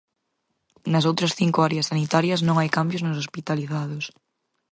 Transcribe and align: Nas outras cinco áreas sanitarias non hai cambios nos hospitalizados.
Nas 0.91 1.07
outras 1.09 1.35
cinco 1.39 1.59
áreas 1.67 1.89
sanitarias 1.91 2.43
non 2.47 2.55
hai 2.57 2.69
cambios 2.77 3.03
nos 3.03 3.19
hospitalizados. 3.21 4.05